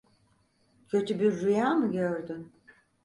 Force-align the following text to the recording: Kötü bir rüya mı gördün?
Kötü 0.87 1.19
bir 1.19 1.41
rüya 1.41 1.73
mı 1.73 1.91
gördün? 1.91 2.51